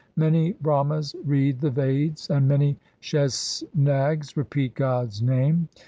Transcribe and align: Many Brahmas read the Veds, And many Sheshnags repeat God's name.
Many 0.15 0.53
Brahmas 0.53 1.15
read 1.23 1.59
the 1.61 1.69
Veds, 1.69 2.27
And 2.31 2.47
many 2.47 2.75
Sheshnags 3.03 4.35
repeat 4.35 4.73
God's 4.73 5.21
name. 5.21 5.69